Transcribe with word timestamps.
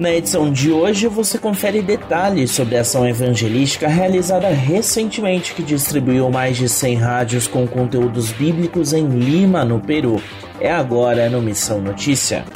Na 0.00 0.10
edição 0.10 0.50
de 0.50 0.72
hoje 0.72 1.06
você 1.06 1.36
confere 1.36 1.82
detalhes 1.82 2.52
sobre 2.52 2.74
a 2.74 2.80
ação 2.80 3.06
evangelística 3.06 3.86
realizada 3.86 4.48
recentemente 4.48 5.52
que 5.52 5.62
distribuiu 5.62 6.30
mais 6.30 6.56
de 6.56 6.70
100 6.70 6.94
rádios 6.94 7.46
com 7.46 7.68
conteúdos 7.68 8.32
bíblicos 8.32 8.94
em 8.94 9.06
Lima, 9.06 9.62
no 9.62 9.78
Peru. 9.78 10.18
É 10.58 10.72
agora 10.72 11.28
no 11.28 11.42
Missão 11.42 11.82
Notícia. 11.82 12.46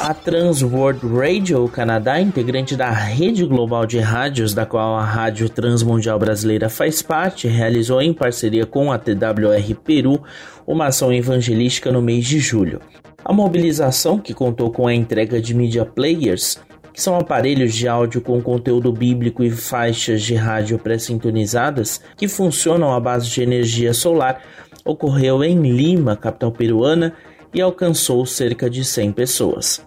A 0.00 0.12
Trans 0.12 0.64
World 0.64 1.06
Radio 1.06 1.68
Canadá, 1.68 2.20
integrante 2.20 2.74
da 2.74 2.90
rede 2.90 3.44
global 3.44 3.86
de 3.86 4.00
rádios, 4.00 4.52
da 4.52 4.66
qual 4.66 4.96
a 4.96 5.04
Rádio 5.04 5.48
Transmundial 5.48 6.18
Brasileira 6.18 6.68
faz 6.68 7.02
parte, 7.02 7.46
realizou 7.46 8.02
em 8.02 8.12
parceria 8.12 8.66
com 8.66 8.90
a 8.90 8.98
TWR 8.98 9.76
Peru 9.84 10.20
uma 10.66 10.86
ação 10.86 11.12
evangelística 11.12 11.92
no 11.92 12.02
mês 12.02 12.26
de 12.26 12.40
julho. 12.40 12.80
A 13.28 13.32
mobilização, 13.34 14.18
que 14.18 14.32
contou 14.32 14.70
com 14.70 14.86
a 14.86 14.94
entrega 14.94 15.38
de 15.38 15.52
media 15.52 15.84
players, 15.84 16.58
que 16.94 17.02
são 17.02 17.14
aparelhos 17.14 17.74
de 17.74 17.86
áudio 17.86 18.22
com 18.22 18.40
conteúdo 18.40 18.90
bíblico 18.90 19.44
e 19.44 19.50
faixas 19.50 20.22
de 20.22 20.34
rádio 20.34 20.78
pré-sintonizadas 20.78 22.00
que 22.16 22.26
funcionam 22.26 22.90
à 22.90 22.98
base 22.98 23.28
de 23.28 23.42
energia 23.42 23.92
solar, 23.92 24.42
ocorreu 24.82 25.44
em 25.44 25.60
Lima, 25.60 26.16
capital 26.16 26.50
peruana, 26.50 27.12
e 27.52 27.60
alcançou 27.60 28.24
cerca 28.24 28.70
de 28.70 28.82
100 28.82 29.12
pessoas. 29.12 29.86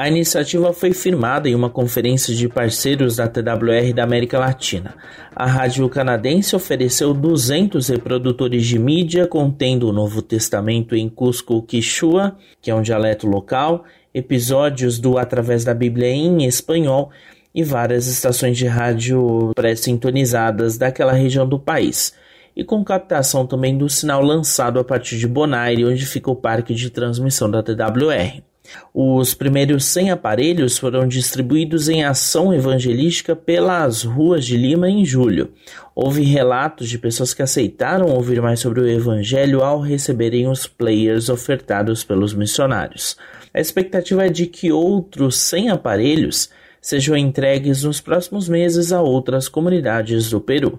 A 0.00 0.08
iniciativa 0.08 0.72
foi 0.72 0.94
firmada 0.94 1.46
em 1.46 1.54
uma 1.54 1.68
conferência 1.68 2.34
de 2.34 2.48
parceiros 2.48 3.16
da 3.16 3.28
TWR 3.28 3.92
da 3.94 4.02
América 4.02 4.38
Latina. 4.38 4.94
A 5.36 5.44
rádio 5.44 5.86
canadense 5.90 6.56
ofereceu 6.56 7.12
200 7.12 7.86
reprodutores 7.86 8.64
de 8.64 8.78
mídia 8.78 9.26
contendo 9.26 9.86
o 9.86 9.92
Novo 9.92 10.22
Testamento 10.22 10.96
em 10.96 11.06
Cusco 11.06 11.60
Quichua, 11.60 12.34
que 12.62 12.70
é 12.70 12.74
um 12.74 12.80
dialeto 12.80 13.26
local, 13.26 13.84
episódios 14.14 14.98
do 14.98 15.18
Através 15.18 15.64
da 15.64 15.74
Bíblia 15.74 16.08
em 16.08 16.46
espanhol 16.46 17.10
e 17.54 17.62
várias 17.62 18.06
estações 18.06 18.56
de 18.56 18.66
rádio 18.66 19.52
pré-sintonizadas 19.54 20.78
daquela 20.78 21.12
região 21.12 21.46
do 21.46 21.58
país 21.58 22.14
e 22.56 22.64
com 22.64 22.82
captação 22.82 23.46
também 23.46 23.76
do 23.76 23.86
sinal 23.90 24.22
lançado 24.22 24.80
a 24.80 24.84
partir 24.84 25.18
de 25.18 25.28
Bonaire, 25.28 25.84
onde 25.84 26.06
fica 26.06 26.30
o 26.30 26.36
parque 26.36 26.72
de 26.72 26.88
transmissão 26.88 27.50
da 27.50 27.62
TWR. 27.62 28.49
Os 28.92 29.34
primeiros 29.34 29.84
100 29.86 30.10
aparelhos 30.10 30.78
foram 30.78 31.06
distribuídos 31.06 31.88
em 31.88 32.04
ação 32.04 32.52
evangelística 32.52 33.36
pelas 33.36 34.02
ruas 34.02 34.44
de 34.44 34.56
Lima 34.56 34.88
em 34.88 35.04
julho. 35.04 35.50
Houve 35.94 36.22
relatos 36.22 36.88
de 36.88 36.98
pessoas 36.98 37.34
que 37.34 37.42
aceitaram 37.42 38.08
ouvir 38.08 38.40
mais 38.40 38.60
sobre 38.60 38.80
o 38.80 38.88
evangelho 38.88 39.62
ao 39.62 39.80
receberem 39.80 40.48
os 40.48 40.66
players 40.66 41.28
ofertados 41.28 42.04
pelos 42.04 42.34
missionários. 42.34 43.16
A 43.52 43.60
expectativa 43.60 44.26
é 44.26 44.28
de 44.28 44.46
que 44.46 44.72
outros 44.72 45.36
100 45.36 45.70
aparelhos 45.70 46.50
sejam 46.80 47.16
entregues 47.16 47.82
nos 47.82 48.00
próximos 48.00 48.48
meses 48.48 48.92
a 48.92 49.02
outras 49.02 49.48
comunidades 49.48 50.30
do 50.30 50.40
Peru. 50.40 50.78